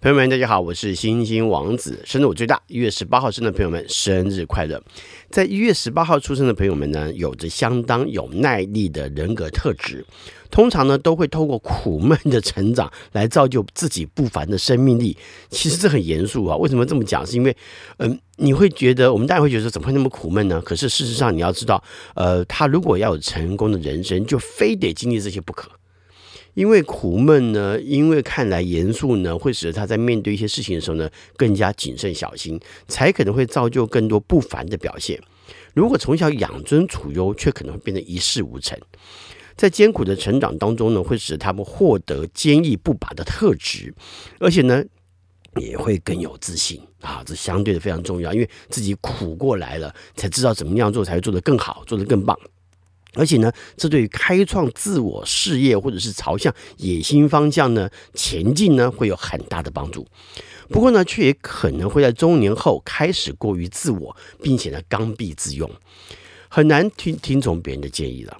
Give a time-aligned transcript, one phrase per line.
[0.00, 2.00] 朋友们，大家好，我是星星王子。
[2.04, 4.80] 生日我最大，一月十八号生的朋友们，生日快乐！
[5.28, 10.06] 在一月十八号出生的朋友们呢，有着相当有耐力的人格特质，
[10.52, 15.16] 通常呢都会透过苦闷的成长来造就自己不凡的生命力。
[15.50, 17.26] 其实这很严肃啊，为什么这么讲？
[17.26, 17.56] 是因为，
[17.96, 20.62] 嗯、你会觉得我们大家会觉得怎么会那么苦闷呢？
[20.64, 21.82] 可是事实上你要知道，
[22.14, 25.68] 呃，他如果要有成功的人生，就非得经历这些不可。
[26.58, 35.16] 因为苦闷呢，因为看来严肃呢，会使得他在面对一些事情的时候呢，更加谨慎小心，才可能会造就更多不凡的表现。
[35.72, 38.76] 如果从小养尊处优，却可能会变得一事无成。
[39.54, 43.94] 在艰苦的成长当中呢，会使他们获得坚毅不拔的特质，
[44.40, 44.82] 而且呢，
[45.60, 52.36] 也会更有自信啊，这相对的非常重要，因为自己苦过来了，才知道怎么样做才会做得更好，做得更棒。
[53.18, 60.06] 而且呢，这对于开创自我事业或者是朝向野心方向呢前进呢，会有很大的帮助。
[60.68, 65.68] 不过呢，却也可能会在中年后开始过于自我，并且呢刚愎自用，
[66.48, 68.38] 很难听听从别人的建议了。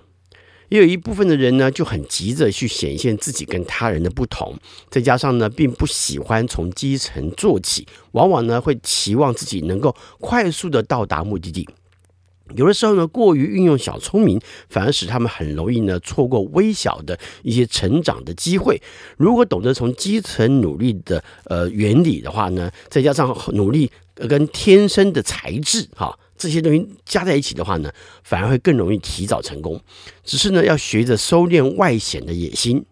[0.68, 4.54] 也有一部分的人呢，就很急着去显现自己跟他人的不同，
[4.90, 11.66] 再加上呢，并不喜欢从基层做起，往往呢会期望自己能够快速的到达目的地。
[12.56, 18.80] 有的时候呢，过于运用小聪明，反而使他们很容易呢错过微小的一些成长的机会。
[19.16, 23.90] 如果懂得从基层努力的呃原理的话呢，再加上努力
[24.28, 29.80] 跟天生的才智哈这些东西加在一起的话呢，反而会更容易提早成功。
[30.24, 32.84] 只是呢，要学着收敛外显的野心。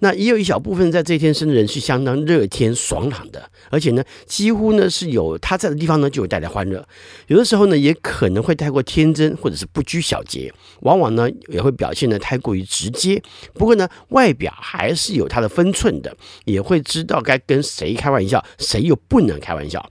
[0.00, 6.86] 那也有一小部分在这天生的人是相当热天爽朗的，而且呢，几乎呢是有他在的地方呢就会带来欢乐。
[7.26, 13.20] 有的时候呢，也可能会太过天真或者是不拘小节，往往呢也会表现得太过于直接。
[13.54, 19.84] 不过呢，外表还是有他的分寸的，也会知道该跟谁开玩笑，谁又不能开玩笑。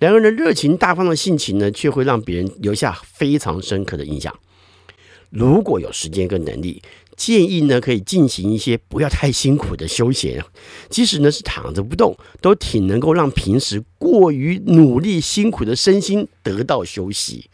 [0.00, 4.36] 两个人的热情大方的性情呢，却会让别人留下非常深刻的印象。
[5.30, 6.82] 如果有时间跟能力，
[7.16, 10.42] 建议呢，可以进行一些不要太辛苦的休闲，
[10.88, 17.50] 即使呢是躺着不动，都挺能够让平时过于努力辛苦的身心得到休息。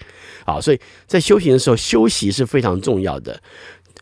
[0.47, 3.43] 好，所以在修行的时候，休息是非常重要的，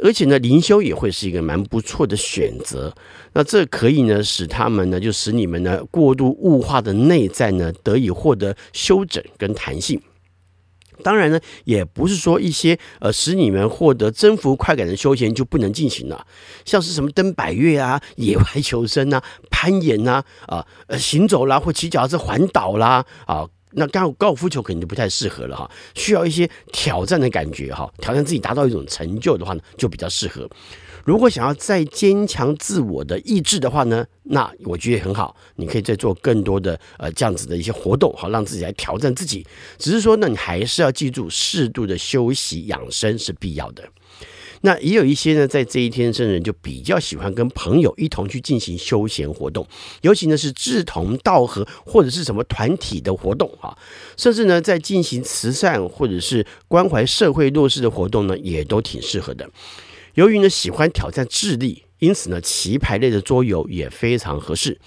[0.01, 2.95] 而且呢，灵修也会是一个蛮不错的选择。
[3.33, 10.01] 那这可以呢，使他们呢，就使你们呢过度物化的内在呢，得以获得休整跟弹性。
[11.03, 16.27] 当然呢，也不是说一些呃使你们获得征服快感的休闲就不能进行了，
[16.65, 30.49] 像是什么登百越啊、野外求生啊、 攀岩呐、啊、啊呃行走啦或骑脚踏车环岛啦啊，那刚高尔夫球肯定就不太适合了哈，需要一些挑战的感觉哈，挑战自己达到一种成就的话呢，就比较适合。
[31.07, 39.47] 如果想要再坚强自我的意志的话呢，那我觉得很好，你可以再做更多的呃这样子的一些活动，好让自己来挑战自己。
[39.79, 43.85] 只是说呢，你还是要记住，适度的休息养生是必要的。
[44.63, 49.65] 那也有一些呢，在这一天生人就比较喜欢跟朋友一同去进行休闲活动，
[50.01, 53.79] 尤其呢是志同道合或者是什么团体的活动啊，
[54.17, 59.49] 甚至呢在进行慈善或者是关怀社会弱势的活动呢，也都挺适合的。
[60.17, 64.81] 由于呢喜欢挑战智力，因此呢棋牌类的桌游也非常合适。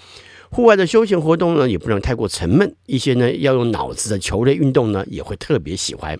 [0.50, 6.18] 户外的休闲活动呢也不能太过沉闷，一些呢要用脑子的球类运动呢也会特别喜欢。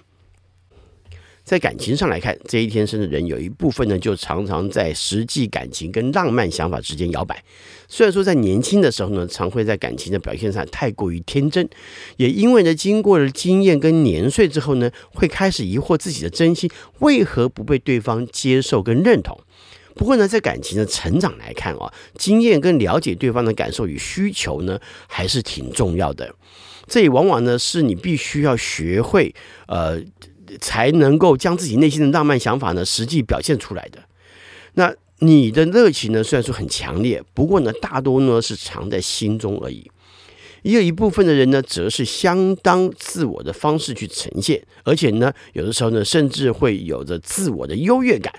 [1.50, 7.42] 在感情上来看，这一天生的人有一部分呢，就常常在实际感情跟浪漫想法之间摇摆。
[7.88, 11.68] 虽然说在年轻的时候呢，常会在感情的表现上太过于天真，
[12.18, 19.36] 也因为呢，经过了经验跟年岁之后呢，会开始疑惑自己的真心为何不被对方接受跟认同。
[19.96, 24.78] 不过呢，在感情的成长来看啊，经验跟了解对方的感受与需求呢，
[25.08, 26.32] 还是挺重要的。
[26.86, 29.34] 这也往往呢，是你必须要学会
[29.66, 30.00] 呃。
[30.60, 33.98] 才能够将自己内心的浪漫想法呢，实际表现出来的。
[34.74, 39.91] 那你的热情呢，虽然说很强烈，不过呢，大多呢是藏在心中而已。
[40.62, 48.32] 也有一部分的人呢，则是相当自我的方式去呈现，而且呢，有的时候呢，甚至会有着自我的优越感。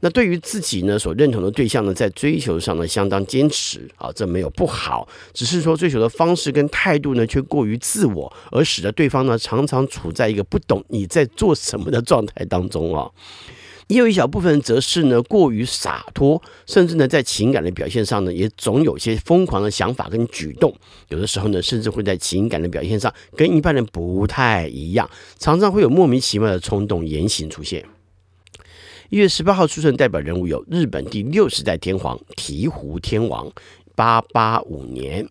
[0.00, 13.10] 那对于自己呢，所认同的对象呢，在追求上呢，相当坚持啊，这没有不好，只是说追求的方式跟态度呢，却过于自我，而使得对方呢，常常处在一个不懂你在做什么的状态当中啊。
[13.88, 20.74] 也有一小部分则是呢，过于洒脱，甚至呢，在情感的表现上呢，也总有些疯狂的想法跟举动，
[21.08, 25.08] 有的时候呢，甚至会在情感的表现上跟一般人不太一样，
[25.38, 27.84] 常常会有莫名其妙的冲动言行出现。
[29.08, 33.48] 一月十八号出生代表人物有日本第六十代天皇醍醐天王，
[33.94, 35.24] 八八五年；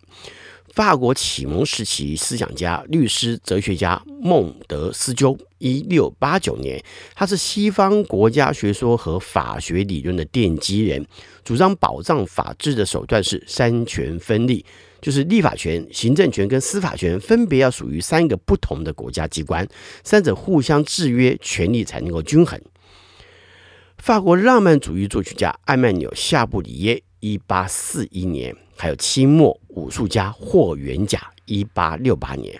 [0.72, 6.82] 法国启蒙时期思想家、律师、哲学家孟德斯鸠，一六八九年，
[7.14, 11.06] 他是西方国家学说和法学理论的奠基人，
[11.44, 14.64] 主张保障法治的手段是三权分立，
[15.02, 19.68] 就是立法权、行政权跟司法权分别要属于三个不同的国家机关，
[20.02, 22.58] 三者互相制约，权力才能够均衡。
[23.98, 28.54] 法国浪漫主义作曲家艾曼纽·夏布里耶，一八四一年。
[28.78, 32.54] 还有清末武术家霍元甲，一八六八年；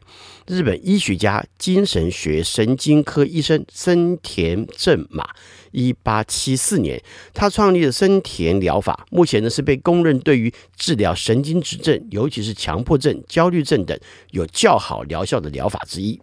[0.47, 5.29] 日本医学家、精神学神经科医生森田正马，
[5.73, 7.01] 一八七四年，
[7.35, 13.97] 他创立了森田疗法，目前呢是被公认对于治疗神经质症，尤其是强迫症、焦虑症等
[14.31, 16.19] 有较好疗效的疗法之一。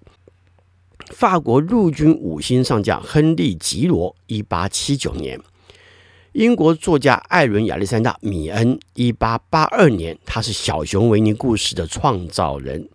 [1.14, 5.40] 法国陆军五星上将亨利·吉罗，一八七九年。
[6.34, 12.90] 英国作家艾伦·亚历山大·米恩，一八八二年，他是小熊维尼故事的创造人。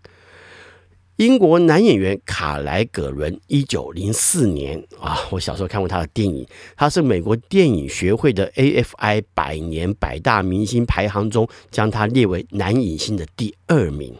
[1.16, 14.14] 英国男演员卡莱·葛伦，一九零四年啊，我小时候看过他的电影，他是美国电影学会的 AFI 百年百大明星排行中，将他列为男影星的第二名。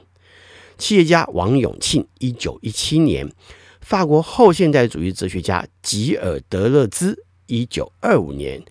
[0.77, 3.29] 企业家王永庆，一九一七年，
[3.89, 8.63] 法国后现代主义哲学家吉尔·德勒兹，一九二五年。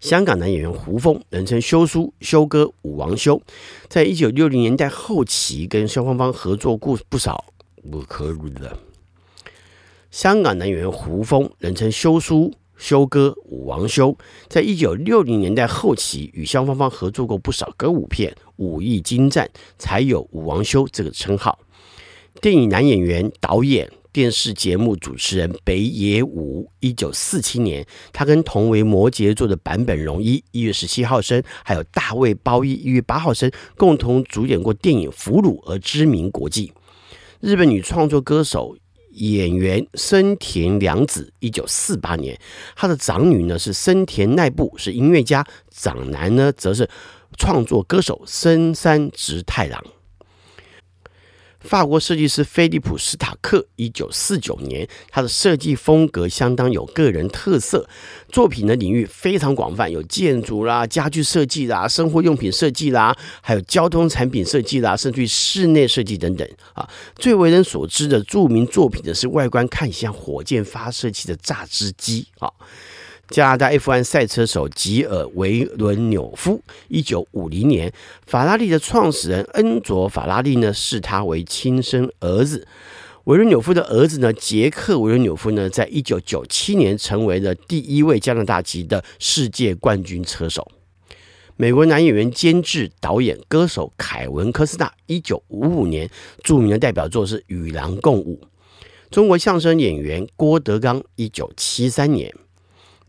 [0.00, 3.40] 香港男演员胡枫，人称修书、修哥、武王修，
[3.86, 7.44] 在一九六零年代后期跟萧芳芳合作过不少
[7.92, 8.76] 不可如的。
[10.10, 19.48] 香港男演员胡枫，人称修书、修哥、武王修，在一九六零年代后期与萧芳芳合作过不少歌舞片，武艺精湛，
[19.78, 21.60] 才有武王修这个称号。
[22.40, 23.90] 电影男演员、导演。
[24.12, 27.82] 电视节目主持人北野武，一九四七年，
[28.12, 36.74] 他跟同为摩羯座的坂本龙一，一月十七号生，还有大卫包一，一月八号生，共同主演过电影《俘虏》而知名国际。
[37.40, 38.76] 日本女创作歌手、
[39.12, 42.38] 演员森田凉子，一九四八年，
[42.76, 46.86] 她的长女呢是森田奈步，是音乐家；长男呢则是
[47.38, 49.82] 创作歌手森山直太郎。
[51.64, 57.88] 法国设计师菲利普·斯塔克，一九四九年，他的设计风格相当有个人特色，
[58.30, 66.88] 作品的领域非常广泛，有建筑啦、家具设计啦、生活用品设计啦，还有交通产品设计啦，甚至于室内设计等等啊。
[67.16, 72.50] 最为人所知的著名作品的是外观看起像火箭发射器的榨汁机啊。
[73.32, 77.90] 加拿大 F1 赛车手吉尔维伦纽夫，一九五零年，
[78.26, 82.68] 法拉利的创始人恩佐法拉利呢视他为亲生儿子。
[83.24, 90.70] 维伦纽夫的儿子呢，杰克维伦纽夫呢，在一九九七年成为了第一位加拿大籍的世界冠军车手。
[91.56, 96.10] 美国男演员、监制、导演、歌手凯文科斯纳，一九五五年，
[96.44, 98.38] 著名的代表作是《与狼共舞》。
[99.10, 102.34] 中国相声演员郭德纲，一九七三年。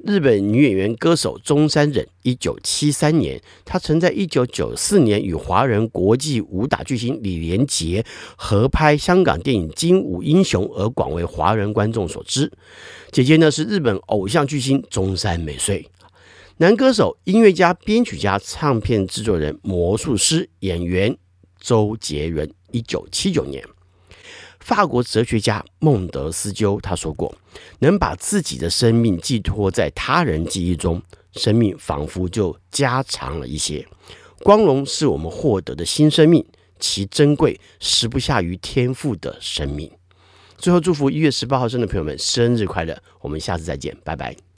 [0.06, 8.06] 日本女演员、歌手中山忍，一九七三年，她曾在一九九四年与华人国际武打巨星李连杰
[8.36, 12.52] 合拍香港电影《精武英雄》，而广为华人观众所知。
[13.12, 15.88] 姐姐呢是日本偶像巨星中山美穗。
[16.58, 21.18] 男歌手、音乐家、编曲家、唱片制作人、魔术师、演员
[21.62, 23.64] 周杰伦，一九七九年。
[24.64, 27.36] 法国哲学家孟德斯鸠他说过
[27.80, 31.02] ：“能把自己的生命寄托在他人记忆中，
[31.34, 33.86] 生命仿佛就加长了一些。
[34.40, 36.46] 光荣是我们获得的新生命，
[36.80, 39.92] 其珍贵实不下于天赋的生命。”
[40.58, 42.98] 最后，祝福一月十八号生的朋友们生日快乐！
[43.20, 44.53] 我们下次再见，拜拜。